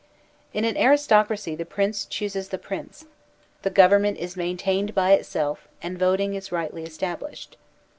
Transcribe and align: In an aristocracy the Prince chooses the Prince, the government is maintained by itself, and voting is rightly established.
In 0.51 0.65
an 0.65 0.75
aristocracy 0.77 1.53
the 1.53 1.63
Prince 1.63 2.05
chooses 2.07 2.49
the 2.49 2.57
Prince, 2.57 3.05
the 3.61 3.69
government 3.69 4.17
is 4.17 4.35
maintained 4.35 4.95
by 4.95 5.11
itself, 5.11 5.67
and 5.79 5.95
voting 5.99 6.33
is 6.33 6.51
rightly 6.51 6.81
established. 6.81 7.55